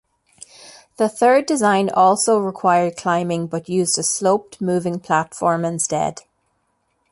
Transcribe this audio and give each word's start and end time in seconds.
The 0.97 1.07
third 1.07 1.45
design 1.45 1.91
also 1.93 2.39
required 2.39 2.97
climbing 2.97 3.45
but 3.45 3.69
used 3.69 3.99
a 3.99 4.03
sloped, 4.03 4.59
moving 4.59 4.99
platform 4.99 5.63
instead. 5.63 6.21